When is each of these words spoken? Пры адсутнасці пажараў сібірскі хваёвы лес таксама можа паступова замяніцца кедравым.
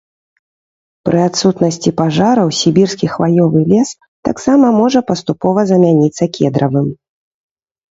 Пры 1.07 1.19
адсутнасці 1.29 1.89
пажараў 1.99 2.47
сібірскі 2.61 3.11
хваёвы 3.15 3.59
лес 3.73 3.89
таксама 4.31 4.73
можа 4.81 4.99
паступова 5.13 5.59
замяніцца 5.75 6.23
кедравым. 6.41 6.93